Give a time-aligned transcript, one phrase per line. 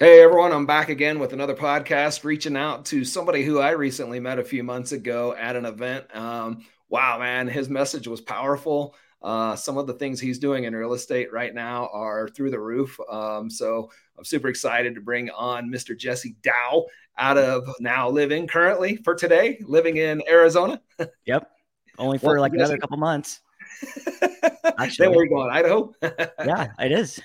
[0.00, 4.20] Hey everyone, I'm back again with another podcast, reaching out to somebody who I recently
[4.20, 6.04] met a few months ago at an event.
[6.14, 8.94] Um, wow, man, his message was powerful.
[9.20, 12.60] Uh, some of the things he's doing in real estate right now are through the
[12.60, 12.96] roof.
[13.10, 15.98] Um, so I'm super excited to bring on Mr.
[15.98, 16.84] Jesse Dau
[17.18, 20.80] out of now living currently for today, living in Arizona.
[21.24, 21.50] Yep,
[21.98, 23.40] only for well, like another couple months.
[24.78, 25.50] Actually, then you going?
[25.50, 25.92] Idaho?
[26.02, 27.20] yeah, it is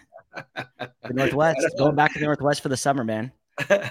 [0.56, 3.32] the Northwest, going back to the Northwest for the summer, man.
[3.70, 3.86] uh,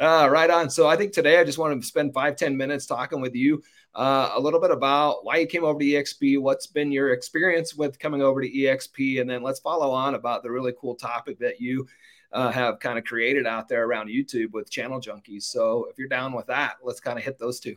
[0.30, 0.70] right on.
[0.70, 3.62] So I think today I just want to spend five ten minutes talking with you
[3.94, 7.74] uh, a little bit about why you came over to EXP, what's been your experience
[7.74, 11.38] with coming over to EXP, and then let's follow on about the really cool topic
[11.38, 11.86] that you
[12.32, 15.44] uh, have kind of created out there around YouTube with Channel Junkies.
[15.44, 17.76] So if you're down with that, let's kind of hit those two.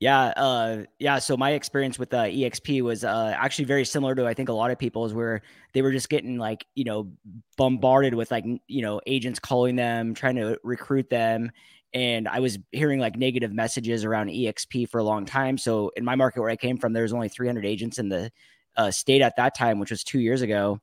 [0.00, 1.18] Yeah, uh, yeah.
[1.18, 4.52] So my experience with uh, EXP was uh, actually very similar to I think a
[4.52, 7.12] lot of people's, where they were just getting like you know
[7.56, 11.52] bombarded with like you know agents calling them, trying to recruit them,
[11.92, 15.56] and I was hearing like negative messages around EXP for a long time.
[15.56, 18.32] So in my market where I came from, there was only 300 agents in the
[18.76, 20.80] uh, state at that time, which was two years ago,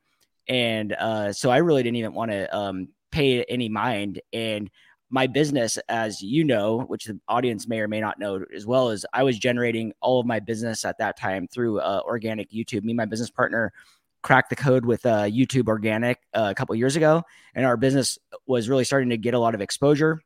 [0.48, 4.70] and uh, so I really didn't even want to um, pay any mind and
[5.12, 8.88] my business, as you know, which the audience may or may not know as well,
[8.88, 12.82] is I was generating all of my business at that time through uh, organic YouTube.
[12.82, 13.74] Me my business partner
[14.22, 17.22] cracked the code with uh, YouTube Organic uh, a couple years ago,
[17.54, 20.18] and our business was really starting to get a lot of exposure,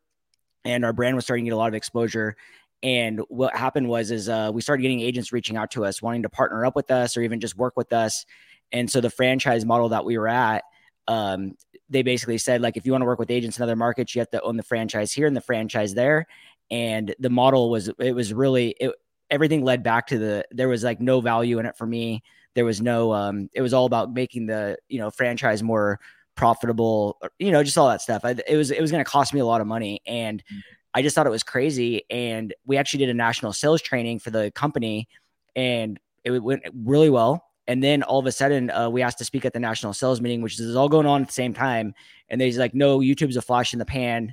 [0.65, 2.37] and our brand was starting to get a lot of exposure.
[2.81, 6.23] And what happened was, is uh, we started getting agents reaching out to us, wanting
[6.23, 8.25] to partner up with us or even just work with us.
[8.71, 10.63] And so the franchise model that we were at
[11.09, 11.55] um,
[11.89, 14.21] they basically said like if you want to work with agents in other markets you
[14.21, 16.27] have to own the franchise here and the franchise there.
[16.71, 18.93] And the model was it was really it,
[19.31, 22.23] everything led back to the there was like no value in it for me.
[22.55, 26.01] There was no um it was all about making the you know franchise more
[26.35, 28.25] profitable you know just all that stuff.
[28.25, 30.01] I, it was it was going to cost me a lot of money.
[30.07, 30.59] And mm-hmm.
[30.95, 32.03] i just thought it was crazy.
[32.11, 35.09] And we actually did a national sales training for the company.
[35.55, 39.25] And it went really well and then all of a sudden, uh, we asked to
[39.25, 41.95] speak at the national sales meeting, which is all going on at the same time.
[42.29, 44.33] And they's like, no, YouTube's a flash in the pan.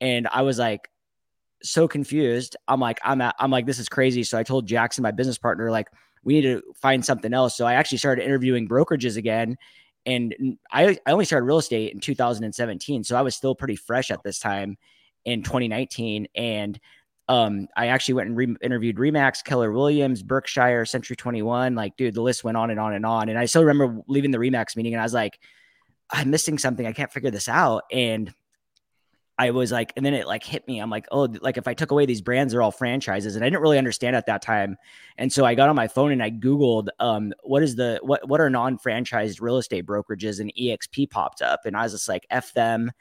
[0.00, 0.90] And I was like,
[1.62, 2.56] so confused.
[2.68, 4.22] I'm like, I'm at, I'm like, this is crazy.
[4.22, 5.88] So I told Jackson, my business partner, like,
[6.24, 7.56] we need to find something else.
[7.56, 9.56] So I actually started interviewing brokerages again.
[10.06, 13.04] And I, I only started real estate in 2017.
[13.04, 14.76] So I was still pretty fresh at this time
[15.24, 16.28] in 2019.
[16.34, 16.78] And
[17.28, 21.74] um, I actually went and re- interviewed Remax, Keller Williams, Berkshire, Century 21.
[21.74, 23.28] Like, dude, the list went on and on and on.
[23.28, 25.38] And I still remember leaving the Remax meeting and I was like,
[26.10, 26.86] I'm missing something.
[26.86, 27.84] I can't figure this out.
[27.90, 28.32] And
[29.36, 30.78] I was like, and then it like hit me.
[30.78, 33.34] I'm like, oh, like if I took away these brands, they're all franchises.
[33.34, 34.76] And I didn't really understand at that time.
[35.18, 38.28] And so I got on my phone and I Googled um, what is the what
[38.28, 41.62] what are non-franchised real estate brokerages and EXP popped up.
[41.64, 42.92] And I was just like, F them.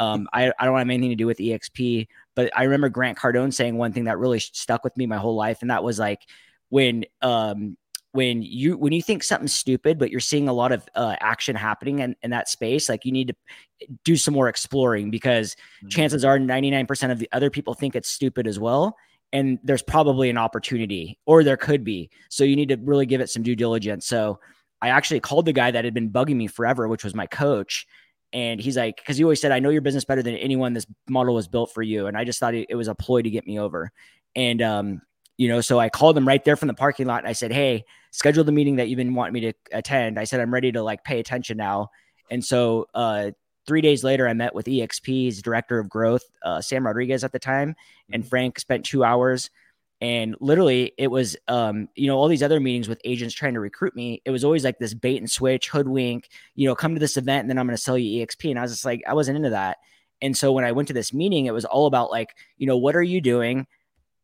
[0.00, 2.08] Um, I, I don't have anything to do with EXP.
[2.34, 5.36] But I remember Grant Cardone saying one thing that really stuck with me my whole
[5.36, 6.22] life, and that was like
[6.70, 7.76] when um
[8.12, 11.54] when you when you think something's stupid but you're seeing a lot of uh, action
[11.54, 15.88] happening in, in that space like you need to do some more exploring because mm-hmm.
[15.88, 18.96] chances are 99% of the other people think it's stupid as well
[19.32, 23.20] and there's probably an opportunity or there could be so you need to really give
[23.20, 24.40] it some due diligence so
[24.82, 27.86] i actually called the guy that had been bugging me forever which was my coach
[28.32, 30.72] and he's like, because he always said, I know your business better than anyone.
[30.72, 32.06] This model was built for you.
[32.06, 33.90] And I just thought it, was a ploy to get me over.
[34.36, 35.02] And, um,
[35.36, 37.52] you know, so I called him right there from the parking lot and I said,
[37.52, 40.18] Hey, schedule the meeting that you've been wanting me to attend.
[40.18, 41.90] I said, I'm ready to like pay attention now.
[42.30, 43.32] And so, uh,
[43.66, 47.38] three days later, I met with EXP's director of growth, uh, Sam Rodriguez at the
[47.38, 47.74] time,
[48.12, 48.28] and mm-hmm.
[48.28, 49.50] Frank spent two hours
[50.00, 53.60] and literally, it was, um, you know, all these other meetings with agents trying to
[53.60, 54.22] recruit me.
[54.24, 57.42] It was always like this bait and switch, hoodwink, you know, come to this event
[57.42, 58.50] and then I'm going to sell you EXP.
[58.50, 59.76] And I was just like, I wasn't into that.
[60.22, 62.78] And so when I went to this meeting, it was all about like, you know,
[62.78, 63.66] what are you doing?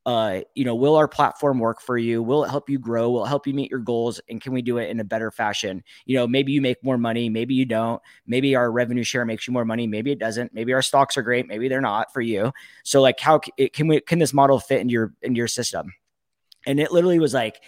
[0.06, 2.22] Uh, you know, will our platform work for you?
[2.22, 3.10] Will it help you grow?
[3.10, 4.20] Will it help you meet your goals?
[4.30, 5.82] And can we do it in a better fashion?
[6.04, 8.00] You know, maybe you make more money, maybe you don't.
[8.24, 10.54] Maybe our revenue share makes you more money, maybe it doesn't.
[10.54, 12.52] Maybe our stocks are great, maybe they're not for you.
[12.84, 13.40] So, like, how
[13.72, 15.92] can we can this model fit in your in your system?
[16.68, 17.60] And it literally was like,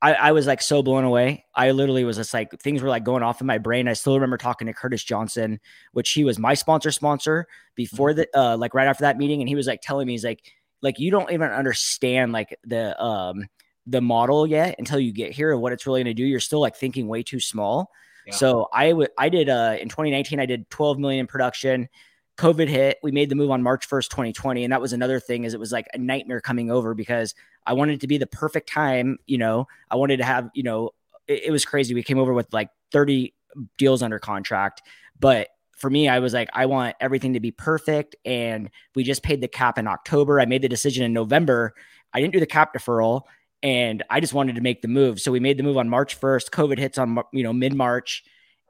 [0.00, 1.46] I, I, was like so blown away.
[1.54, 3.88] I literally was just like things were like going off in my brain.
[3.88, 5.60] I still remember talking to Curtis Johnson,
[5.92, 8.20] which he was my sponsor sponsor before mm-hmm.
[8.32, 10.40] the uh like right after that meeting, and he was like telling me he's like
[10.84, 13.46] like you don't even understand like the um
[13.86, 16.24] the model yet until you get here and what it's really going to do.
[16.24, 17.90] You're still like thinking way too small.
[18.26, 18.34] Yeah.
[18.34, 21.88] So I would I did uh in 2019 I did 12 million in production.
[22.36, 22.98] COVID hit.
[23.02, 25.44] We made the move on March 1st, 2020, and that was another thing.
[25.44, 27.34] Is it was like a nightmare coming over because
[27.64, 29.18] I wanted it to be the perfect time.
[29.26, 30.90] You know, I wanted to have you know
[31.26, 31.94] it, it was crazy.
[31.94, 33.32] We came over with like 30
[33.78, 34.82] deals under contract,
[35.18, 38.16] but for me, I was like, I want everything to be perfect.
[38.24, 40.40] And we just paid the cap in October.
[40.40, 41.74] I made the decision in November.
[42.12, 43.22] I didn't do the cap deferral
[43.64, 45.20] and I just wanted to make the move.
[45.20, 46.50] So we made the move on March 1st.
[46.50, 48.22] COVID hits on, you know, mid March.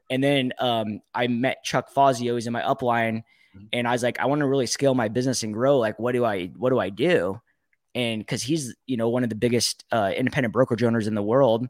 [0.09, 2.37] And then um, I met Chuck Fazio.
[2.37, 3.23] He's in my upline.
[3.57, 3.65] Mm-hmm.
[3.73, 5.79] And I was like, I want to really scale my business and grow.
[5.79, 7.41] Like, what do I, what do I do?
[7.97, 11.23] And because he's, you know, one of the biggest uh, independent brokerage owners in the
[11.23, 11.67] world.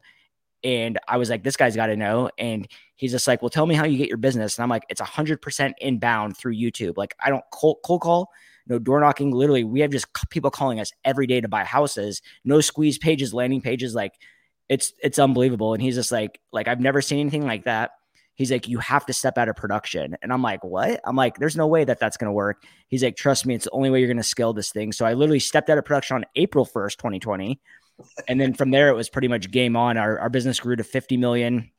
[0.63, 2.29] And I was like, this guy's got to know.
[2.37, 4.57] And he's just like, well, tell me how you get your business.
[4.57, 6.97] And I'm like, it's 100% inbound through YouTube.
[6.97, 8.29] Like, I don't cold, cold call,
[8.67, 9.31] no door knocking.
[9.31, 13.33] Literally, we have just people calling us every day to buy houses, no squeeze pages,
[13.33, 13.93] landing pages.
[13.93, 14.13] Like,
[14.69, 15.73] it's it's unbelievable.
[15.73, 17.91] And he's just like, like I've never seen anything like that.
[18.33, 20.17] He's like, you have to step out of production.
[20.21, 20.99] And I'm like, what?
[21.05, 22.63] I'm like, there's no way that that's going to work.
[22.89, 24.91] He's like, trust me, it's the only way you're going to scale this thing.
[24.91, 27.61] So I literally stepped out of production on April 1st, 2020
[28.27, 29.97] and then from there, it was pretty much game on.
[29.97, 31.71] Our, our business grew to 50 million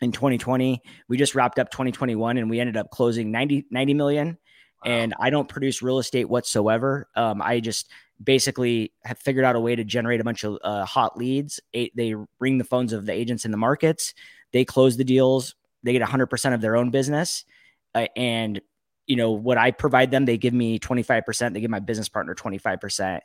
[0.00, 0.82] in 2020.
[1.08, 4.38] We just wrapped up 2021 and we ended up closing 90, 90 million.
[4.84, 4.92] Wow.
[4.92, 7.08] And I don't produce real estate whatsoever.
[7.14, 7.90] Um, I just
[8.22, 11.60] basically have figured out a way to generate a bunch of uh, hot leads.
[11.72, 14.14] they ring the phones of the agents in the markets.
[14.52, 15.54] They close the deals.
[15.82, 17.44] They get 100% of their own business.
[17.94, 18.60] Uh, and,
[19.06, 21.52] you know, what I provide them, they give me 25%.
[21.52, 23.20] They give my business partner 25%.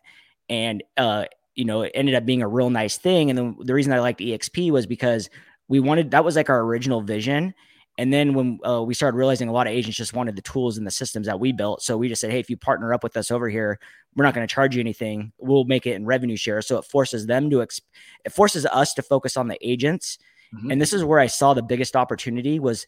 [0.50, 3.30] And uh, you know, it ended up being a real nice thing.
[3.30, 5.30] And then the reason I liked EXP was because
[5.68, 7.54] we wanted that was like our original vision.
[7.98, 10.78] And then when uh, we started realizing a lot of agents just wanted the tools
[10.78, 13.04] and the systems that we built, so we just said, "Hey, if you partner up
[13.04, 13.80] with us over here,
[14.16, 15.31] we're not going to charge you anything.
[15.38, 17.81] We'll make it in revenue share." So it forces them to exp-
[18.25, 20.18] it forces us to focus on the agents.
[20.54, 20.72] Mm-hmm.
[20.72, 22.86] And this is where I saw the biggest opportunity was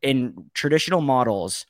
[0.00, 1.66] in traditional models.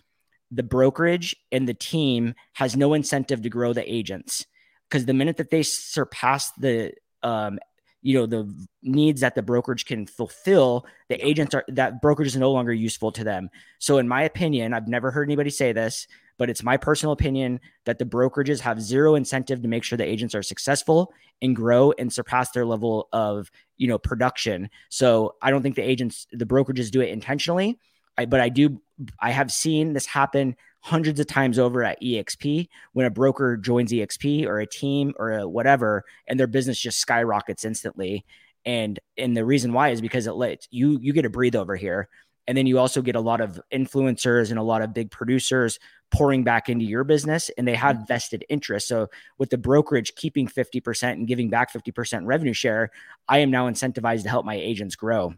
[0.53, 4.47] The brokerage and the team has no incentive to grow the agents
[4.91, 6.93] because the minute that they surpass the
[7.23, 7.59] um,
[8.03, 8.53] you know the
[8.83, 13.13] needs that the brokerage can fulfill the agents are that brokerage is no longer useful
[13.13, 13.51] to them.
[13.79, 16.07] So in my opinion i've never heard anybody say this
[16.39, 20.05] but it's my personal opinion that the brokerages have zero incentive to make sure the
[20.09, 24.71] agents are successful and grow and surpass their level of you know production.
[24.89, 27.79] So i don't think the agents the brokerages do it intentionally.
[28.19, 28.81] I, but i do
[29.21, 33.93] i have seen this happen hundreds of times over at EXP when a broker joins
[33.93, 38.25] EXP or a team or a whatever, and their business just skyrockets instantly.
[38.65, 41.77] And and the reason why is because it lets you you get a breathe over
[41.77, 42.09] here.
[42.47, 45.79] And then you also get a lot of influencers and a lot of big producers
[46.11, 48.07] pouring back into your business and they have mm-hmm.
[48.07, 48.89] vested interest.
[48.89, 52.91] So with the brokerage keeping 50% and giving back 50% revenue share,
[53.29, 55.35] I am now incentivized to help my agents grow.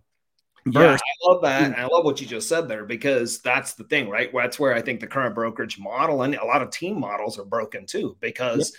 [0.65, 1.79] Yeah, I love that.
[1.79, 4.31] I love what you just said there because that's the thing, right?
[4.33, 7.45] That's where I think the current brokerage model and a lot of team models are
[7.45, 8.77] broken too because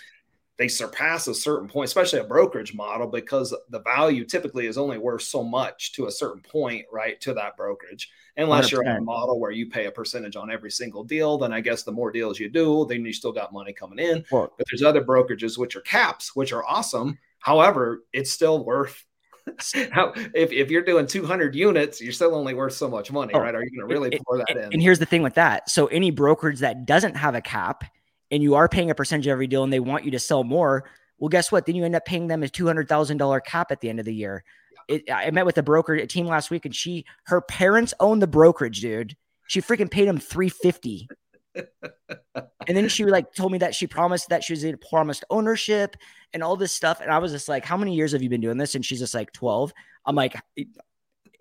[0.58, 5.00] they surpass a certain point, especially a brokerage model, because the value typically is only
[5.00, 7.20] worth so much to a certain point, right?
[7.22, 8.12] To that brokerage.
[8.38, 11.38] Unless you are in a model where you pay a percentage on every single deal,
[11.38, 14.24] then I guess the more deals you do, then you still got money coming in.
[14.58, 17.18] But there's other brokerages which are caps, which are awesome.
[17.40, 19.04] However, it's still worth
[19.92, 23.40] How, if, if you're doing 200 units, you're still only worth so much money, oh,
[23.40, 23.56] right?
[23.56, 24.74] Are you going to really pour that in?
[24.74, 25.70] And here's the thing with that.
[25.70, 27.84] So any brokerage that doesn't have a cap
[28.32, 30.44] and you are paying a percentage of every deal and they want you to sell
[30.44, 30.86] more,
[31.18, 31.66] well, guess what?
[31.66, 34.44] Then you end up paying them a $200,000 cap at the end of the year.
[34.88, 38.20] It, I met with a broker a team last week and she, her parents own
[38.20, 39.16] the brokerage, dude.
[39.48, 41.08] She freaking paid him 350
[42.36, 45.96] and then she like told me that she promised that she was promised ownership
[46.34, 47.02] and all this stuff.
[47.02, 48.76] And I was just like, How many years have you been doing this?
[48.76, 49.74] And she's just like, 12.
[50.06, 50.36] I'm like,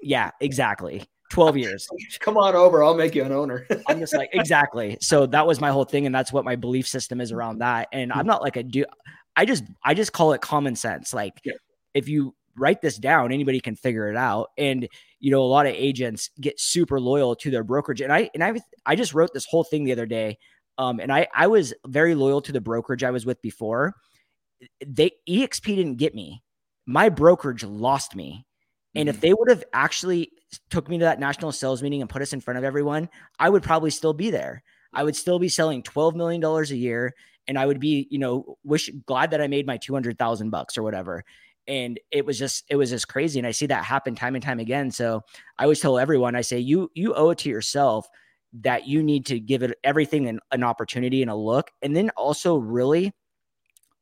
[0.02, 1.04] Yeah, exactly.
[1.32, 1.88] 12 years.
[2.20, 2.84] Come on over.
[2.84, 3.66] I'll make you an owner.
[3.88, 4.98] I'm just like, exactly.
[5.00, 6.06] So that was my whole thing.
[6.06, 7.88] And that's what my belief system is around that.
[7.92, 8.84] And I'm not like a do
[9.34, 11.14] I just I just call it common sense.
[11.14, 11.54] Like yeah.
[11.94, 14.50] if you write this down, anybody can figure it out.
[14.58, 14.88] And
[15.20, 18.00] you know, a lot of agents get super loyal to their brokerage.
[18.00, 20.38] And I and I I just wrote this whole thing the other day.
[20.78, 23.94] Um, and I I was very loyal to the brokerage I was with before.
[24.84, 26.42] They EXP didn't get me.
[26.86, 28.46] My brokerage lost me.
[28.94, 29.16] And mm-hmm.
[29.16, 30.32] if they would have actually
[30.70, 33.48] took me to that national sales meeting and put us in front of everyone, I
[33.48, 34.62] would probably still be there.
[34.92, 37.14] I would still be selling $12 million a year
[37.48, 40.82] and I would be, you know, wish glad that I made my 200,000 bucks or
[40.82, 41.24] whatever
[41.66, 44.42] and it was just it was just crazy and i see that happen time and
[44.42, 45.22] time again so
[45.58, 48.08] i always tell everyone i say you you owe it to yourself
[48.52, 52.10] that you need to give it everything an, an opportunity and a look and then
[52.10, 53.12] also really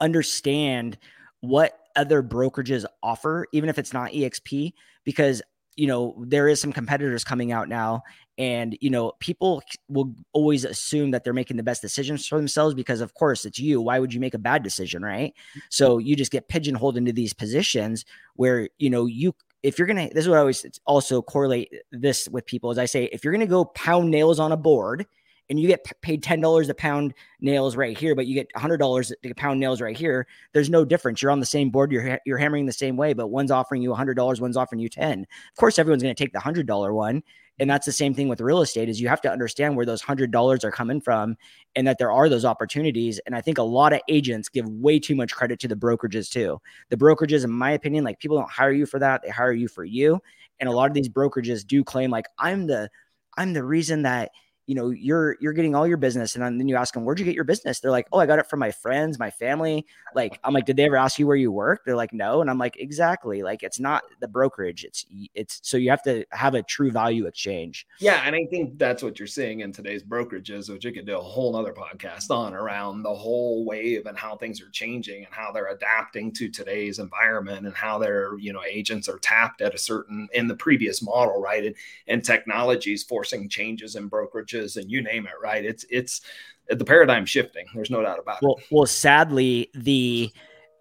[0.01, 0.99] understand
[1.41, 4.73] what other brokerages offer even if it's not exp
[5.05, 5.43] because
[5.81, 8.03] you know there is some competitors coming out now
[8.37, 12.75] and you know people will always assume that they're making the best decisions for themselves
[12.75, 15.61] because of course it's you why would you make a bad decision right mm-hmm.
[15.71, 20.09] so you just get pigeonholed into these positions where you know you if you're gonna,
[20.09, 22.71] this is what I always also correlate this with people.
[22.71, 25.07] As I say, if you're gonna go pound nails on a board
[25.51, 29.35] and you get paid $10 a pound nails right here, but you get $100 a
[29.35, 31.21] pound nails right here, there's no difference.
[31.21, 33.91] You're on the same board, you're, you're hammering the same way, but one's offering you
[33.91, 35.23] $100, one's offering you 10.
[35.23, 37.23] Of course, everyone's going to take the $100 one.
[37.59, 40.01] And that's the same thing with real estate is you have to understand where those
[40.01, 41.37] $100 are coming from
[41.77, 43.21] and that there are those opportunities.
[43.27, 46.31] And I think a lot of agents give way too much credit to the brokerages
[46.31, 46.59] too.
[46.89, 49.21] The brokerages, in my opinion, like people don't hire you for that.
[49.23, 50.23] They hire you for you.
[50.59, 52.89] And a lot of these brokerages do claim like I'm the,
[53.37, 54.31] I'm the reason that–
[54.71, 57.25] you know you're you're getting all your business and then you ask them where'd you
[57.25, 57.81] get your business?
[57.81, 59.85] They're like oh i got it from my friends my family.
[60.15, 61.83] Like i'm like did they ever ask you where you work?
[61.85, 65.77] They're like no and i'm like exactly like it's not the brokerage it's it's so
[65.77, 67.85] you have to have a true value exchange.
[67.99, 71.19] Yeah and i think that's what you're seeing in today's brokerages which you could do
[71.19, 75.35] a whole other podcast on around the whole wave and how things are changing and
[75.35, 79.75] how they're adapting to today's environment and how their you know agents are tapped at
[79.75, 81.75] a certain in the previous model right and,
[82.07, 85.65] and technology is forcing changes in brokerages and you name it, right?
[85.65, 86.21] It's it's
[86.69, 87.67] the paradigm shifting.
[87.75, 88.65] There's no doubt about well, it.
[88.71, 90.31] Well, sadly, the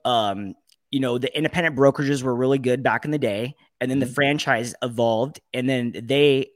[0.06, 0.56] um,
[0.92, 4.06] you know, the independent brokerages were really good back in the day, and then the
[4.06, 4.14] mm-hmm.
[4.14, 6.48] franchise evolved, and then they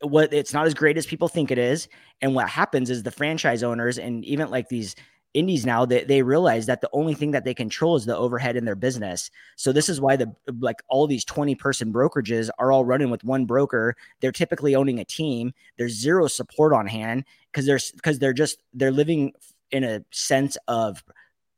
[0.00, 1.88] what it's not as great as people think it is.
[2.20, 4.94] And what happens is the franchise owners and even like these
[5.34, 8.56] indies now they, they realize that the only thing that they control is the overhead
[8.56, 9.30] in their business.
[9.56, 13.24] So this is why the like all these 20 person brokerages are all running with
[13.24, 13.96] one broker.
[14.20, 15.52] They're typically owning a team.
[15.78, 19.32] There's zero support on hand because they're because they're just they're living
[19.70, 21.02] in a sense of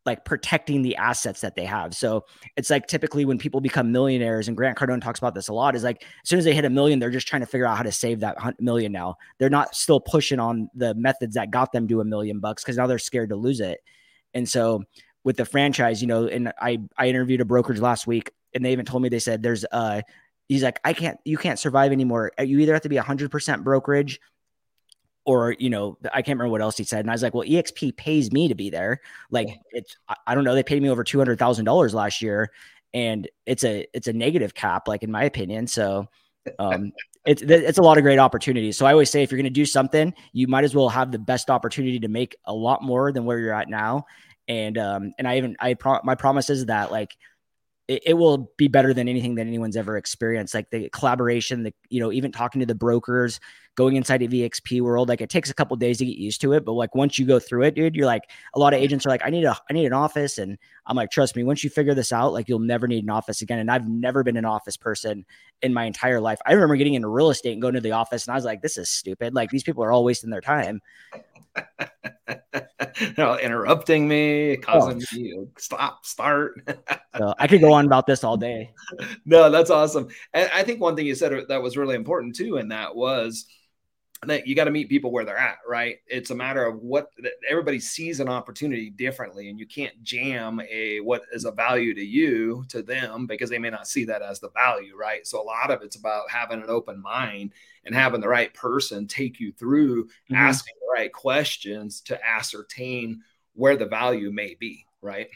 [0.07, 1.95] like protecting the assets that they have.
[1.95, 2.25] So
[2.57, 5.75] it's like typically when people become millionaires, and Grant Cardone talks about this a lot,
[5.75, 7.77] is like as soon as they hit a million, they're just trying to figure out
[7.77, 9.17] how to save that million now.
[9.39, 12.77] They're not still pushing on the methods that got them to a million bucks because
[12.77, 13.81] now they're scared to lose it.
[14.35, 14.85] And so
[15.25, 18.73] with the franchise, you know, and I I interviewed a brokerage last week, and they
[18.73, 20.03] even told me they said there's uh
[20.49, 22.33] he's like I can't you can't survive anymore.
[22.39, 24.21] You either have to be a hundred percent brokerage
[25.25, 27.47] or you know i can't remember what else he said and i was like well
[27.49, 29.01] exp pays me to be there
[29.31, 32.51] like it's i don't know they paid me over $200000 last year
[32.93, 36.07] and it's a it's a negative cap like in my opinion so
[36.59, 36.93] um
[37.27, 39.51] it's it's a lot of great opportunities so i always say if you're going to
[39.51, 43.13] do something you might as well have the best opportunity to make a lot more
[43.13, 44.05] than where you're at now
[44.47, 47.17] and um and i even i pro- my promise is that like
[47.89, 50.55] it, it, will be better than anything that anyone's ever experienced.
[50.55, 53.41] Like the collaboration, the you know, even talking to the brokers,
[53.75, 55.09] going inside the VXP world.
[55.09, 57.27] Like it takes a couple days to get used to it, but like once you
[57.27, 59.57] go through it, dude, you're like a lot of agents are like, I need a
[59.69, 62.49] I need an office, and I'm like, trust me, once you figure this out, like
[62.49, 63.59] you'll never need an office again.
[63.59, 65.25] And I've never been an office person
[65.63, 66.39] in my entire life.
[66.47, 68.63] I remember getting into real estate and going to the office, and I was like,
[68.63, 69.35] this is stupid.
[69.35, 70.81] Like these people are all wasting their time.
[73.43, 74.61] interrupting me, oh.
[74.61, 75.17] causing oh.
[75.17, 76.55] me to stop, start.
[77.17, 78.73] so I could go on about this all day.
[79.27, 80.09] No, that's awesome.
[80.35, 83.47] And I think one thing you said that was really important too, and that was
[84.23, 85.99] that you got to meet people where they're at, right?
[86.07, 87.11] It's a matter of what
[87.49, 92.05] everybody sees an opportunity differently, and you can't jam a what is a value to
[92.05, 95.27] you to them because they may not see that as the value, right?
[95.27, 97.53] So a lot of it's about having an open mind
[97.85, 100.37] and having the right person take you through mm-hmm.
[100.37, 103.23] asking the right questions to ascertain
[103.55, 105.29] where the value may be, right?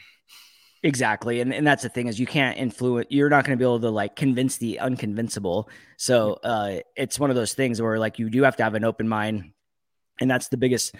[0.81, 1.41] Exactly.
[1.41, 3.81] And and that's the thing is you can't influence you're not going to be able
[3.81, 5.67] to like convince the unconvincible.
[5.97, 8.85] So uh it's one of those things where like you do have to have an
[8.85, 9.51] open mind.
[10.21, 10.95] And that's the biggest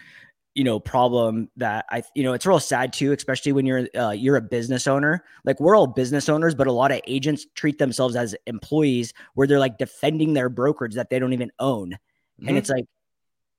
[0.56, 4.12] you know problem that I you know it's real sad too especially when you're uh,
[4.12, 7.78] you're a business owner like we're all business owners but a lot of agents treat
[7.78, 12.48] themselves as employees where they're like defending their brokerage that they don't even own mm-hmm.
[12.50, 12.86] and it's like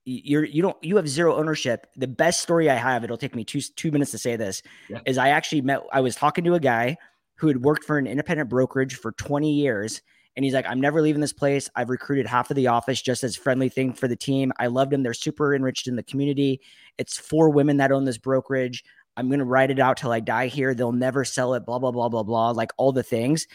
[0.04, 1.86] you're you don't you have zero ownership.
[1.96, 5.00] The best story I have, it'll take me two two minutes to say this, yeah.
[5.06, 6.96] is I actually met I was talking to a guy
[7.40, 10.02] who had worked for an independent brokerage for 20 years.
[10.36, 11.70] And he's like, I'm never leaving this place.
[11.74, 14.52] I've recruited half of the office just as friendly thing for the team.
[14.58, 15.02] I loved them.
[15.02, 16.60] They're super enriched in the community.
[16.98, 18.84] It's four women that own this brokerage.
[19.16, 20.74] I'm going to write it out till I die here.
[20.74, 23.46] They'll never sell it, blah, blah, blah, blah, blah, like all the things.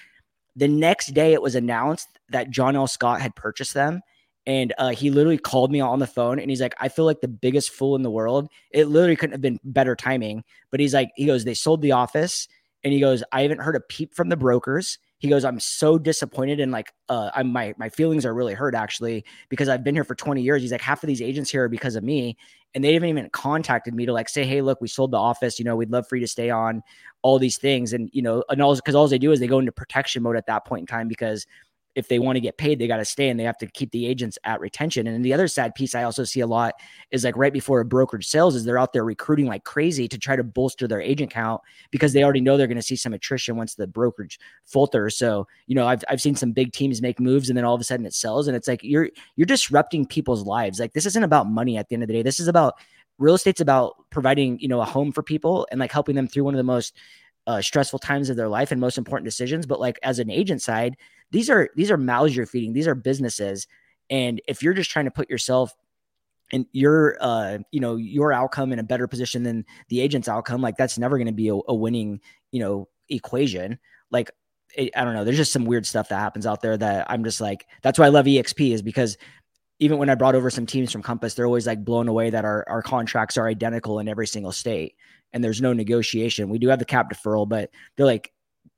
[0.55, 2.87] The next day, it was announced that John L.
[2.87, 4.01] Scott had purchased them
[4.47, 7.21] and uh, he literally called me on the phone and he's like, I feel like
[7.21, 8.47] the biggest fool in the world.
[8.71, 10.43] It literally couldn't have been better timing.
[10.69, 12.47] But he's like, he goes, they sold the office.
[12.83, 14.99] And he goes, I haven't heard a peep from the brokers.
[15.17, 18.75] He goes, I'm so disappointed and like uh I'm my my feelings are really hurt
[18.75, 20.61] actually because I've been here for 20 years.
[20.61, 22.37] He's like, half of these agents here are because of me.
[22.75, 25.57] And they haven't even contacted me to like say, hey, look, we sold the office,
[25.57, 26.83] you know, we'd love for you to stay on
[27.23, 27.93] all these things.
[27.93, 30.35] And you know, and all because all they do is they go into protection mode
[30.35, 31.47] at that point in time because
[31.95, 33.91] if they want to get paid, they got to stay and they have to keep
[33.91, 35.07] the agents at retention.
[35.07, 36.75] And the other sad piece I also see a lot
[37.11, 40.17] is like right before a brokerage sales is they're out there recruiting like crazy to
[40.17, 41.61] try to bolster their agent count
[41.91, 45.17] because they already know they're going to see some attrition once the brokerage falters.
[45.17, 47.81] So, you know, I've, I've seen some big teams make moves and then all of
[47.81, 50.79] a sudden it sells and it's like you're you're disrupting people's lives.
[50.79, 52.23] Like this isn't about money at the end of the day.
[52.23, 52.75] This is about
[53.17, 56.43] real estate's about providing, you know, a home for people and like helping them through
[56.43, 56.97] one of the most
[57.47, 59.65] uh, stressful times of their life and most important decisions.
[59.65, 60.97] But like as an agent side,
[61.32, 62.74] these are these are mouths you're feeding.
[62.74, 63.67] These are businesses,
[64.10, 65.74] and if you're just trying to put yourself
[66.51, 70.62] and your uh you know your outcome in a better position than the agent's outcome,
[70.62, 73.79] like that's never going to be a, a winning you know equation.
[74.12, 74.32] Like
[74.77, 75.24] I don't know.
[75.24, 77.65] There's just some weird stuff that happens out there that I'm just like.
[77.82, 79.17] That's why I love EXP is because
[79.79, 82.46] even when I brought over some teams from Compass, they're always like blown away that
[82.46, 84.96] our, our contracts are identical in every single state
[85.34, 86.50] and there's no negotiation.
[86.50, 88.32] We do have the cap deferral, but they're like,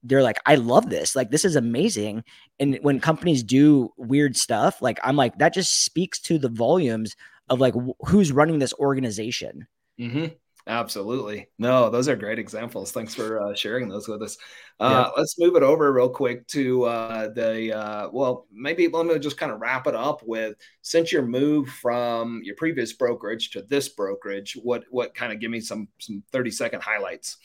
[0.08, 1.16] they're like, I love this.
[1.16, 2.24] Like, this is amazing.
[2.60, 7.16] And when companies do weird stuff, like, I'm like, that just speaks to the volumes
[7.50, 7.74] of like
[8.06, 9.68] who's running this organization.
[10.00, 10.28] Mm-hmm.
[10.68, 11.48] Absolutely.
[11.58, 12.92] No, those are great examples.
[12.92, 14.38] Thanks for uh, sharing those with us.
[14.82, 15.12] Uh, yeah.
[15.16, 19.38] Let's move it over real quick to uh, the, uh, well, maybe let me just
[19.38, 23.88] kind of wrap it up with since your move from your previous brokerage to this
[23.88, 27.38] brokerage, what, what kind of give me some, some 30 second highlights?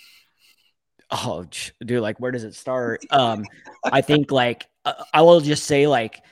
[1.12, 1.45] Oh,
[1.85, 3.04] dude, like, where does it start?
[3.11, 3.45] Um,
[3.85, 6.23] I think like, uh, I will just say like,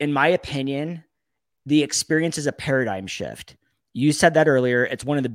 [0.00, 1.04] in my opinion,
[1.66, 3.56] the experience is a paradigm shift.
[3.92, 4.84] You said that earlier.
[4.84, 5.34] It's one of the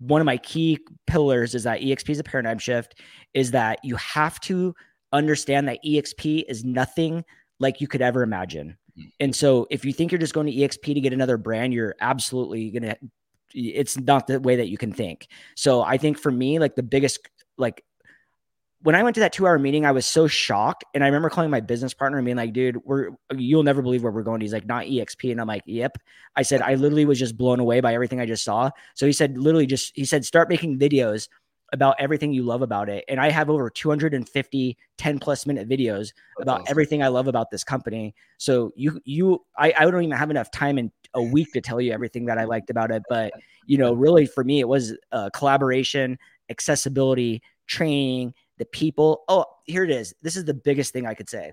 [0.00, 2.98] one of my key pillars is that exp is a paradigm shift
[3.34, 4.74] is that you have to
[5.12, 7.24] understand that exp is nothing
[7.58, 9.04] like you could ever imagine mm.
[9.20, 11.94] and so if you think you're just going to exp to get another brand you're
[12.00, 12.96] absolutely going to
[13.52, 16.82] it's not the way that you can think so i think for me like the
[16.82, 17.84] biggest like
[18.82, 20.84] when I went to that two hour meeting, I was so shocked.
[20.94, 24.02] And I remember calling my business partner and being like, dude, we're, you'll never believe
[24.02, 24.40] where we're going.
[24.40, 25.30] He's like, not EXP.
[25.30, 25.98] And I'm like, yep.
[26.34, 28.70] I said, I literally was just blown away by everything I just saw.
[28.94, 31.28] So he said, literally just, he said, start making videos
[31.72, 33.04] about everything you love about it.
[33.06, 36.70] And I have over 250 10 plus minute videos That's about awesome.
[36.70, 38.14] everything I love about this company.
[38.38, 41.80] So you, you, I, I don't even have enough time in a week to tell
[41.80, 43.02] you everything that I liked about it.
[43.08, 43.32] But,
[43.66, 46.18] you know, really for me, it was uh, collaboration,
[46.48, 49.24] accessibility, training, the people.
[49.26, 50.14] Oh, here it is.
[50.22, 51.52] This is the biggest thing I could say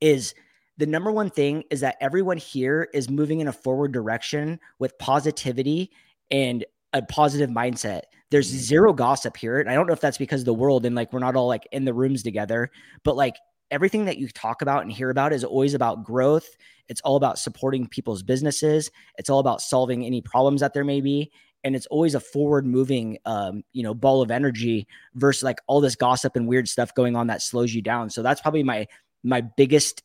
[0.00, 0.32] is
[0.78, 4.96] the number one thing is that everyone here is moving in a forward direction with
[4.98, 5.90] positivity
[6.30, 8.02] and a positive mindset.
[8.30, 8.58] There's mm-hmm.
[8.58, 9.58] zero gossip here.
[9.58, 11.48] And I don't know if that's because of the world and like we're not all
[11.48, 12.70] like in the rooms together,
[13.02, 13.34] but like
[13.72, 16.48] everything that you talk about and hear about is always about growth.
[16.88, 18.88] It's all about supporting people's businesses.
[19.18, 21.32] It's all about solving any problems that there may be
[21.64, 25.80] and it's always a forward moving um, you know ball of energy versus like all
[25.80, 28.86] this gossip and weird stuff going on that slows you down so that's probably my
[29.22, 30.02] my biggest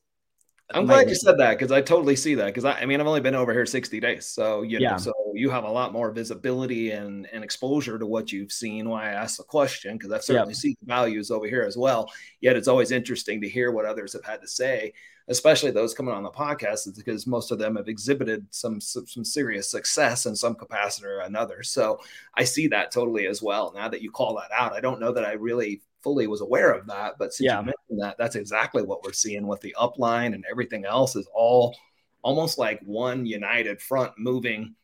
[0.71, 2.45] I'm glad you said that because I totally see that.
[2.47, 4.97] Because I, I, mean, I've only been over here 60 days, so you know, yeah.
[4.97, 8.87] so you have a lot more visibility and, and exposure to what you've seen.
[8.87, 10.57] Why I asked the question because I've certainly yep.
[10.57, 12.11] seen values over here as well.
[12.39, 14.93] Yet it's always interesting to hear what others have had to say,
[15.29, 19.07] especially those coming on the podcast, is because most of them have exhibited some some,
[19.07, 21.63] some serious success in some capacity or another.
[21.63, 21.99] So
[22.35, 23.71] I see that totally as well.
[23.75, 26.71] Now that you call that out, I don't know that I really fully was aware
[26.71, 27.15] of that.
[27.17, 27.59] But since yeah.
[27.59, 31.27] you mentioned that, that's exactly what we're seeing with the upline and everything else is
[31.33, 31.75] all
[32.21, 34.75] almost like one united front moving,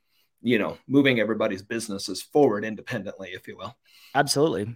[0.41, 3.75] you know, moving everybody's businesses forward independently, if you will.
[4.13, 4.75] Absolutely.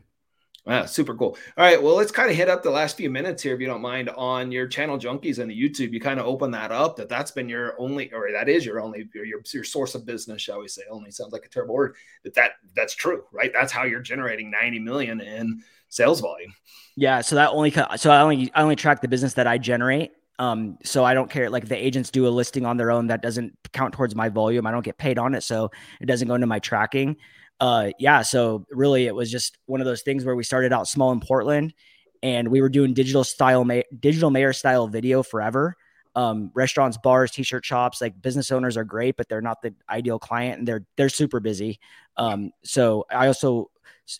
[0.70, 1.38] Yeah, super cool.
[1.58, 3.68] All right, well, let's kind of hit up the last few minutes here, if you
[3.68, 5.92] don't mind, on your channel junkies and the YouTube.
[5.92, 8.80] You kind of open that up that that's been your only, or that is your
[8.80, 10.84] only, your, your source of business, shall we say?
[10.90, 13.52] Only sounds like a terrible word, but that that's true, right?
[13.52, 16.54] That's how you're generating 90 million in sales volume.
[16.96, 17.22] Yeah.
[17.22, 20.12] So that only, so I only, I only track the business that I generate.
[20.38, 21.50] Um, so I don't care.
[21.50, 24.66] Like the agents do a listing on their own that doesn't count towards my volume.
[24.66, 25.42] I don't get paid on it.
[25.42, 27.18] So it doesn't go into my tracking.
[27.60, 28.22] Uh, yeah.
[28.22, 31.20] So really it was just one of those things where we started out small in
[31.20, 31.74] Portland
[32.24, 35.76] and we were doing digital style, ma- digital mayor style video forever.
[36.16, 40.20] Um, restaurants, bars, t-shirt shops, like business owners are great, but they're not the ideal
[40.20, 41.80] client and they're, they're super busy.
[42.18, 43.70] Um, so I also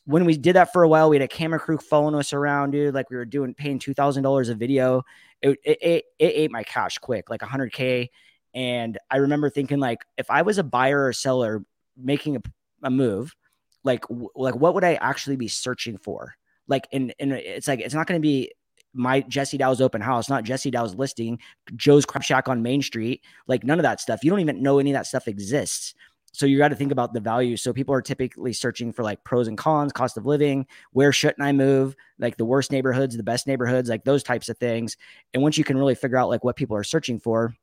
[0.06, 2.72] when we did that for a while, we had a camera crew following us around,
[2.72, 2.94] dude.
[2.94, 5.04] Like we were doing paying two thousand dollars a video.
[5.42, 8.12] It, it, it it ate my cash quick, like hundred k.
[8.54, 11.64] And I remember thinking, like, if I was a buyer or seller
[11.98, 12.42] making a,
[12.84, 13.36] a move,
[13.84, 14.04] like
[14.36, 16.36] like what would I actually be searching for?
[16.68, 18.52] Like, and and it's like it's not going to be
[18.94, 21.40] my Jesse Dau's open house, not Jesse Dau's listing,
[21.76, 24.24] Joe's Crab Shack on Main Street, like none of that stuff.
[24.24, 25.94] You don't even know any of that stuff exists.
[26.34, 27.58] so you got to think about the value.
[27.58, 31.42] So people are typically searching for like pros and cons, cost of living, where shouldn't
[31.42, 34.98] I move, like the worst neighborhoods, the best neighborhoods, like those types of things.
[35.34, 37.56] And once you can really figure out like what people are searching for,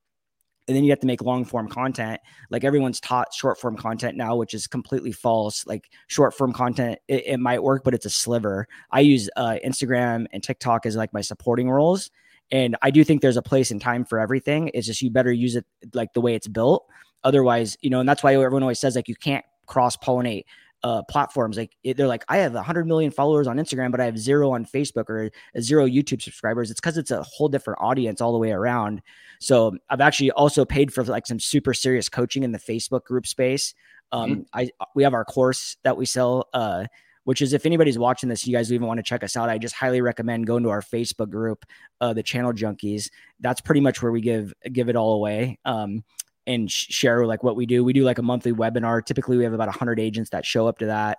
[0.69, 4.17] and then you have to make long form content like everyone's taught short form content
[4.17, 8.07] now which is completely false like short form content it, it, might work but it's
[8.07, 12.11] a sliver i use uh, instagram and tiktok as like my supporting roles
[12.51, 15.33] and i do think there's a place and time for everything it's just you better
[15.33, 16.87] use it like the way it's built
[17.25, 20.45] otherwise you know and that's why everyone always says like you can't cross pollinate
[20.83, 21.57] uh, platforms.
[21.57, 24.65] Like they're like, I have 100 million followers on Instagram, but I have zero on
[24.65, 26.71] Facebook or zero YouTube subscribers.
[26.71, 29.03] It's because it's a whole different audience all the way around.
[29.41, 33.27] So I've actually also paid for like some super serious coaching in the Facebook group
[33.27, 33.75] space.
[34.13, 34.41] Um, mm-hmm.
[34.53, 36.49] I we have our course that we sell.
[36.53, 36.87] Uh,
[37.25, 39.59] which is if anybody's watching this, you guys even want to check us out, I
[39.59, 41.65] just highly recommend going to our Facebook group,
[42.01, 43.11] uh, the Channel Junkies.
[43.41, 45.59] That's pretty much where we give give it all away.
[45.65, 46.05] Um,
[46.47, 47.83] and share like what we do.
[47.83, 49.05] We do like a monthly webinar.
[49.05, 51.19] Typically, we have about 100 agents that show up to that.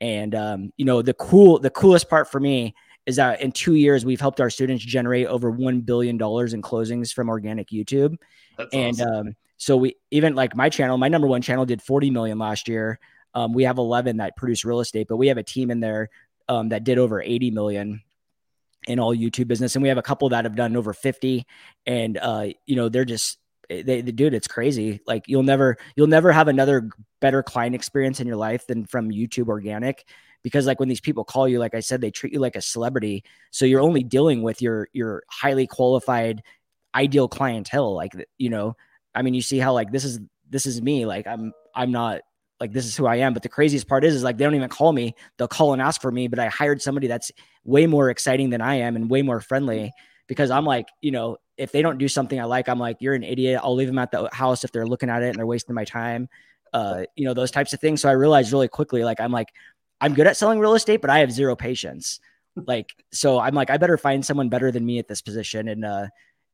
[0.00, 2.74] And um, you know, the cool, the coolest part for me
[3.06, 6.62] is that in two years we've helped our students generate over one billion dollars in
[6.62, 8.16] closings from organic YouTube.
[8.58, 9.28] That's and awesome.
[9.28, 12.68] um, so we even like my channel, my number one channel did 40 million last
[12.68, 12.98] year.
[13.34, 16.10] Um, we have 11 that produce real estate, but we have a team in there
[16.48, 18.02] um, that did over 80 million
[18.86, 21.44] in all YouTube business, and we have a couple that have done over 50.
[21.86, 23.38] And uh, you know, they're just
[23.70, 26.88] Eh, they, they dude it's crazy like you'll never you'll never have another
[27.20, 30.04] better client experience in your life than from youtube organic
[30.46, 32.62] because like when these people call you like i said they treat you like a
[32.62, 36.40] celebrity so you're only dealing with your your highly qualified
[36.94, 38.76] ideal clientele like you know
[39.12, 42.20] i mean you see how like this is this is me like i'm i'm not
[42.60, 43.34] like this is who I am.
[43.34, 45.14] But the craziest part is, is like they don't even call me.
[45.36, 46.26] They'll call and ask for me.
[46.28, 47.30] But I hired somebody that's
[47.64, 49.92] way more exciting than I am and way more friendly
[50.26, 53.14] because I'm like, you know, if they don't do something I like, I'm like, you're
[53.14, 53.60] an idiot.
[53.62, 55.84] I'll leave them at the house if they're looking at it and they're wasting my
[55.84, 56.28] time.
[56.72, 58.02] Uh, you know, those types of things.
[58.02, 59.48] So I realized really quickly, like, I'm like,
[60.00, 62.20] I'm good at selling real estate, but I have zero patience.
[62.66, 65.68] Like, so I'm like, I better find someone better than me at this position.
[65.68, 66.06] And, uh,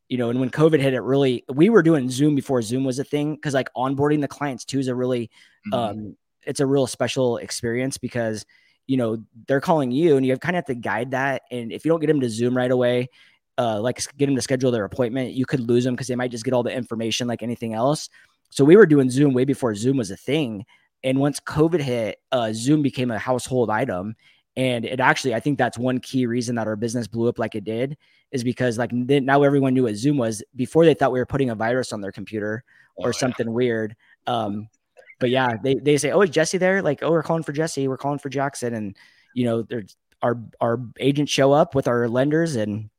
[0.08, 2.98] you know, and when COVID hit, it really, we were doing Zoom before Zoom was
[2.98, 3.38] a thing.
[3.40, 5.30] Cause like onboarding the clients too is a really,
[5.72, 5.74] mm-hmm.
[5.74, 8.44] um, it's a real special experience because,
[8.88, 11.42] you know, they're calling you and you kind of have to guide that.
[11.52, 13.08] And if you don't get them to Zoom right away,
[13.56, 16.32] uh, like get them to schedule their appointment, you could lose them because they might
[16.32, 18.08] just get all the information like anything else.
[18.50, 20.64] So we were doing Zoom way before Zoom was a thing.
[21.04, 24.14] And once COVID hit, uh, Zoom became a household item.
[24.56, 27.54] And it actually, I think that's one key reason that our business blew up like
[27.54, 27.96] it did
[28.30, 30.42] is because like now everyone knew what Zoom was.
[30.54, 32.62] Before they thought we were putting a virus on their computer
[32.96, 33.52] or oh, something yeah.
[33.52, 33.96] weird.
[34.26, 34.68] Um,
[35.20, 36.82] but yeah, they, they say, oh, is Jesse there?
[36.82, 37.88] Like, oh, we're calling for Jesse.
[37.88, 38.74] We're calling for Jackson.
[38.74, 38.96] And,
[39.34, 42.90] you know, there's our, our agents show up with our lenders and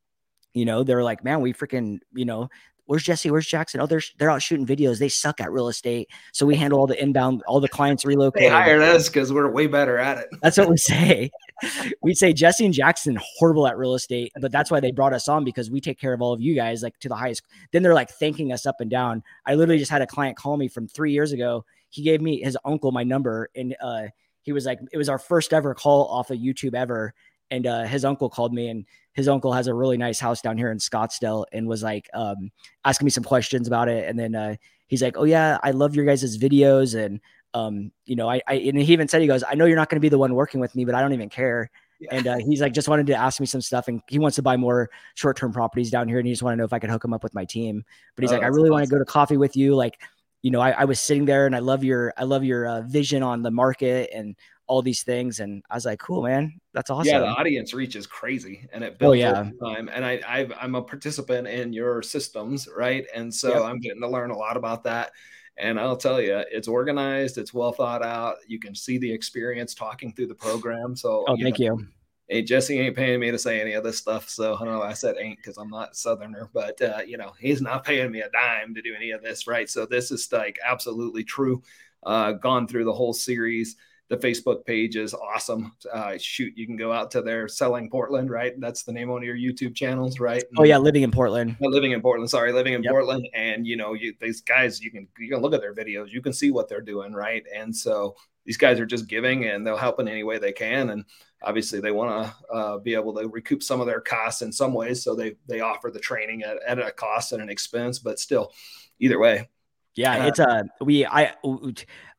[0.54, 2.48] you know, they're like, man, we freaking, you know,
[2.86, 3.30] where's Jesse?
[3.30, 3.80] Where's Jackson?
[3.80, 4.98] Oh, they're they're out shooting videos.
[4.98, 6.08] They suck at real estate.
[6.32, 8.42] So we handle all the inbound, all the clients relocate.
[8.42, 10.28] They hired us because we're way better at it.
[10.42, 11.30] That's what we say.
[12.02, 15.28] we say Jesse and Jackson horrible at real estate, but that's why they brought us
[15.28, 17.42] on because we take care of all of you guys like to the highest.
[17.72, 19.22] Then they're like thanking us up and down.
[19.46, 21.64] I literally just had a client call me from three years ago.
[21.90, 24.06] He gave me his uncle my number and uh
[24.44, 27.14] he was like, it was our first ever call off of YouTube ever.
[27.50, 30.58] And uh, his uncle called me and his uncle has a really nice house down
[30.58, 32.50] here in Scottsdale and was like um,
[32.84, 34.08] asking me some questions about it.
[34.08, 34.56] And then uh,
[34.88, 37.20] he's like, "Oh yeah, I love your guys' videos." And
[37.54, 39.88] um, you know, I, I and he even said he goes, "I know you're not
[39.88, 42.16] going to be the one working with me, but I don't even care." Yeah.
[42.16, 44.42] And uh, he's like, just wanted to ask me some stuff, and he wants to
[44.42, 46.90] buy more short-term properties down here, and he just want to know if I could
[46.90, 47.84] hook him up with my team.
[48.16, 48.72] But he's oh, like, I really awesome.
[48.72, 50.00] want to go to coffee with you, like
[50.44, 52.82] you know, I, I, was sitting there and I love your, I love your uh,
[52.82, 55.40] vision on the market and all these things.
[55.40, 56.60] And I was like, cool, man.
[56.74, 57.14] That's awesome.
[57.14, 57.20] Yeah.
[57.20, 59.50] The audience reach is crazy and it builds oh, yeah.
[59.58, 59.88] time.
[59.90, 62.68] And I, i am a participant in your systems.
[62.76, 63.06] Right.
[63.14, 63.62] And so yep.
[63.62, 65.12] I'm getting to learn a lot about that.
[65.56, 68.36] And I'll tell you, it's organized, it's well thought out.
[68.46, 70.94] You can see the experience talking through the program.
[70.94, 71.86] So, oh, you thank know, you.
[72.28, 74.28] Hey, Jesse ain't paying me to say any of this stuff.
[74.28, 74.82] So I don't know.
[74.82, 78.20] I said ain't because I'm not Southerner, but uh, you know, he's not paying me
[78.20, 79.68] a dime to do any of this, right?
[79.68, 81.62] So this is like absolutely true.
[82.02, 83.76] Uh, gone through the whole series
[84.08, 85.72] the Facebook page is awesome.
[85.90, 88.52] Uh, shoot, you can go out to their selling Portland, right?
[88.60, 90.44] That's the name on your YouTube channels, right?
[90.58, 91.56] Oh yeah, living in Portland.
[91.62, 92.28] Uh, living in Portland.
[92.28, 92.92] Sorry, living in yep.
[92.92, 93.26] Portland.
[93.32, 96.20] And you know, you these guys, you can you can look at their videos, you
[96.20, 97.44] can see what they're doing, right?
[97.54, 100.90] And so these guys are just giving, and they'll help in any way they can.
[100.90, 101.04] And
[101.44, 104.74] obviously, they want to uh, be able to recoup some of their costs in some
[104.74, 108.18] ways, so they they offer the training at, at a cost and an expense, but
[108.18, 108.52] still,
[108.98, 109.48] either way.
[109.94, 111.34] Yeah, uh, it's a uh, we I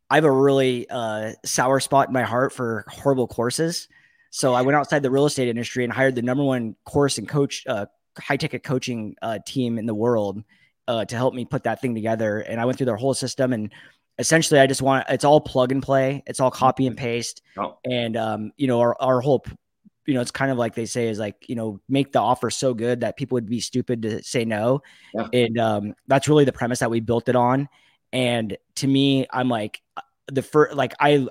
[0.10, 3.88] I have a really uh, sour spot in my heart for horrible courses.
[4.30, 7.28] So I went outside the real estate industry and hired the number one course and
[7.28, 7.86] coach, uh,
[8.18, 10.44] high ticket coaching uh, team in the world
[10.88, 12.40] uh, to help me put that thing together.
[12.40, 13.72] And I went through their whole system and
[14.17, 16.23] essentially I just want it's all plug and play.
[16.25, 17.41] It's all copy and paste.
[17.58, 17.78] Oh.
[17.86, 19.43] And um, you know, our, our whole
[20.06, 22.49] you know, it's kind of like they say is like, you know, make the offer
[22.49, 24.82] so good that people would be stupid to say no.
[25.13, 25.28] Yeah.
[25.34, 27.67] And um, that's really the premise that we built it on.
[28.13, 29.82] And to me, I'm like
[30.28, 31.28] the first, like I,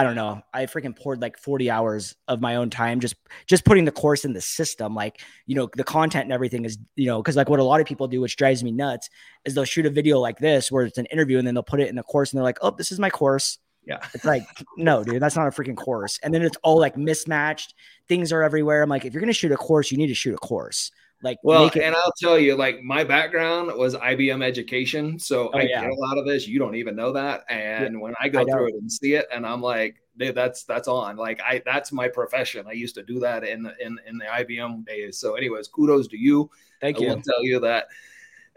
[0.00, 0.40] I don't know.
[0.54, 4.24] I freaking poured like 40 hours of my own time just just putting the course
[4.24, 4.94] in the system.
[4.94, 7.82] Like, you know, the content and everything is, you know, because like what a lot
[7.82, 9.10] of people do, which drives me nuts,
[9.44, 11.80] is they'll shoot a video like this where it's an interview and then they'll put
[11.80, 13.58] it in the course and they're like, oh, this is my course.
[13.84, 13.98] Yeah.
[14.14, 14.44] It's like,
[14.78, 16.18] no, dude, that's not a freaking course.
[16.22, 17.74] And then it's all like mismatched.
[18.08, 18.82] Things are everywhere.
[18.82, 20.90] I'm like, if you're gonna shoot a course, you need to shoot a course.
[21.22, 25.58] Like, well, it- and I'll tell you, like, my background was IBM education, so oh,
[25.58, 25.82] I yeah.
[25.82, 26.48] get a lot of this.
[26.48, 29.14] You don't even know that, and yeah, when I go I through it and see
[29.14, 31.16] it, and I'm like, dude, that's that's on.
[31.16, 32.66] Like, I that's my profession.
[32.66, 35.18] I used to do that in in in the IBM days.
[35.18, 36.50] So, anyways, kudos to you.
[36.80, 37.10] Thank I you.
[37.10, 37.88] I will tell you that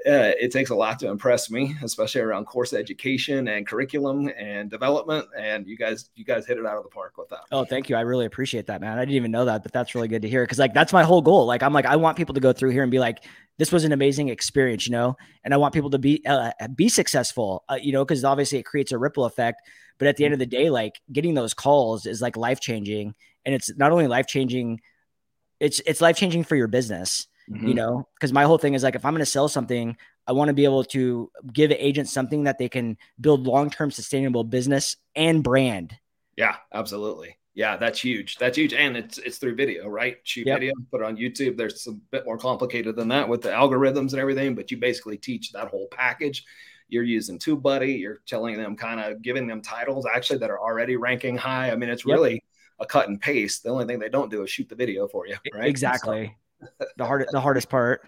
[0.06, 4.70] uh, it takes a lot to impress me, especially around course education and curriculum and
[4.70, 5.26] development.
[5.38, 7.42] And you guys, you guys hit it out of the park with that.
[7.52, 7.96] Oh, thank you.
[7.96, 8.98] I really appreciate that, man.
[8.98, 10.46] I didn't even know that, but that's really good to hear.
[10.46, 11.46] Cause like, that's my whole goal.
[11.46, 13.24] Like, I'm like, I want people to go through here and be like,
[13.58, 16.90] this was an amazing experience, you know, and I want people to be, uh, be
[16.90, 19.62] successful, uh, you know, cause obviously it creates a ripple effect,
[20.00, 23.16] but at the end of the day, like getting those calls is like life changing
[23.46, 24.82] and it's not only life changing,
[25.60, 27.68] it's, it's life changing for your business Mm-hmm.
[27.68, 30.32] you know because my whole thing is like if i'm going to sell something i
[30.32, 34.96] want to be able to give agents something that they can build long-term sustainable business
[35.16, 35.98] and brand.
[36.38, 37.38] Yeah absolutely.
[37.54, 38.38] Yeah that's huge.
[38.38, 38.74] That's huge.
[38.74, 40.18] And it's it's through video right?
[40.24, 40.60] Shoot yep.
[40.60, 41.58] video put it on youtube.
[41.58, 45.18] There's a bit more complicated than that with the algorithms and everything but you basically
[45.18, 46.46] teach that whole package.
[46.88, 50.96] You're using TubeBuddy you're telling them kind of giving them titles actually that are already
[50.96, 51.72] ranking high.
[51.72, 52.16] I mean it's yep.
[52.16, 52.44] really
[52.80, 53.64] a cut and paste.
[53.64, 55.68] The only thing they don't do is shoot the video for you right?
[55.68, 56.38] exactly
[56.98, 58.08] the hard the hardest part.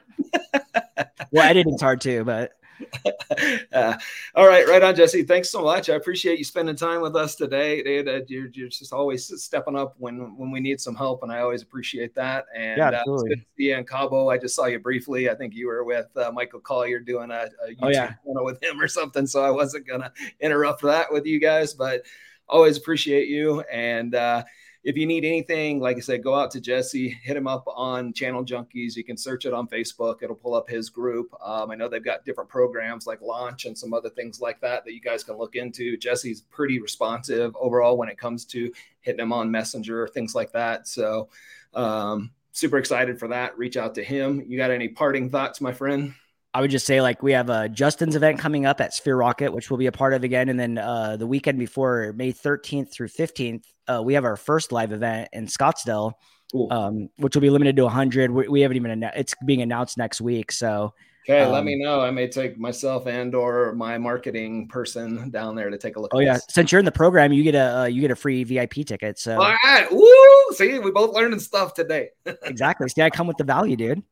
[1.32, 2.54] well, editing's hard too, but
[3.74, 3.98] uh,
[4.36, 5.24] all right, right on, Jesse.
[5.24, 5.90] Thanks so much.
[5.90, 8.08] I appreciate you spending time with us today, dude.
[8.08, 11.40] Uh, you're, you're just always stepping up when when we need some help, and I
[11.40, 12.46] always appreciate that.
[12.56, 13.34] And yeah, absolutely.
[13.34, 14.30] Uh, see you in Cabo.
[14.30, 15.30] I just saw you briefly.
[15.30, 18.14] I think you were with uh, Michael Collier doing a, a YouTube oh, yeah.
[18.26, 19.28] channel with him or something.
[19.28, 22.04] So I wasn't gonna interrupt that with you guys, but
[22.48, 24.16] always appreciate you and.
[24.16, 24.44] uh
[24.86, 28.14] if you need anything, like I said, go out to Jesse, hit him up on
[28.14, 28.96] Channel Junkies.
[28.96, 30.22] You can search it on Facebook.
[30.22, 31.34] It'll pull up his group.
[31.44, 34.86] Um, I know they've got different programs like Launch and some other things like that
[34.86, 35.98] that you guys can look into.
[35.98, 38.72] Jesse's pretty responsive overall when it comes to
[39.02, 40.88] hitting him on Messenger, things like that.
[40.88, 41.30] So,
[41.74, 43.58] um, super excited for that.
[43.58, 44.44] Reach out to him.
[44.48, 46.14] You got any parting thoughts, my friend?
[46.56, 49.52] I would just say like we have a Justin's event coming up at Sphere Rocket,
[49.52, 52.94] which we'll be a part of again, and then uh, the weekend before May 13th
[52.94, 56.14] through 15th, uh, we have our first live event in Scottsdale,
[56.72, 58.32] um, which will be limited to 100.
[58.32, 60.50] We, we haven't even announced; it's being announced next week.
[60.54, 60.94] So
[61.28, 62.00] okay, um, let me know.
[62.00, 66.12] I may take myself and or my marketing person down there to take a look.
[66.14, 66.46] Oh yeah, this.
[66.52, 69.20] since you're in the program, you get a uh, you get a free VIP ticket.
[69.20, 70.56] So all right, woo!
[70.56, 72.12] See, we both learning stuff today.
[72.44, 72.88] exactly.
[72.88, 74.04] See, I come with the value, dude.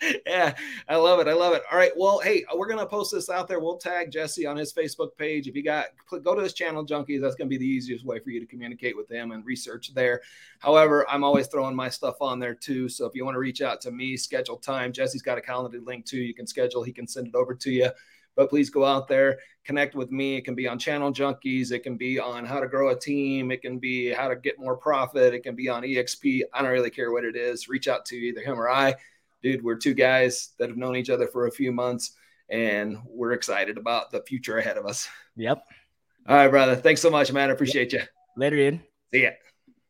[0.26, 0.54] yeah,
[0.88, 1.28] I love it.
[1.28, 1.62] I love it.
[1.70, 1.92] All right.
[1.96, 3.60] Well, hey, we're gonna post this out there.
[3.60, 5.46] We'll tag Jesse on his Facebook page.
[5.46, 5.86] If you got
[6.22, 7.20] go to his channel, Junkies.
[7.20, 10.22] That's gonna be the easiest way for you to communicate with him and research there.
[10.58, 12.88] However, I'm always throwing my stuff on there too.
[12.88, 14.92] So if you want to reach out to me, schedule time.
[14.92, 16.20] Jesse's got a calendar link too.
[16.20, 16.82] You can schedule.
[16.82, 17.90] He can send it over to you.
[18.36, 20.36] But please go out there, connect with me.
[20.36, 21.72] It can be on Channel Junkies.
[21.72, 23.50] It can be on how to grow a team.
[23.50, 25.34] It can be how to get more profit.
[25.34, 26.42] It can be on EXP.
[26.54, 27.68] I don't really care what it is.
[27.68, 28.94] Reach out to either him or I
[29.42, 32.12] dude, we're two guys that have known each other for a few months
[32.48, 35.08] and we're excited about the future ahead of us.
[35.36, 35.64] Yep.
[36.28, 36.76] All right, brother.
[36.76, 37.48] Thanks so much, man.
[37.48, 38.02] I appreciate you.
[38.36, 38.80] Later, dude.
[39.12, 39.30] See ya.